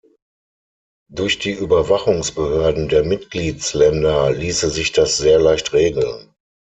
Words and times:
Durch 1.11 1.37
die 1.37 1.51
Überwachungsbehörden 1.51 2.89
der 2.89 3.03
Mitgliedsländer 3.03 4.31
ließe 4.31 4.71
sich 4.71 4.93
das 4.93 5.19
sehr 5.19 5.37
leicht 5.37 5.73
regeln. 5.73 6.33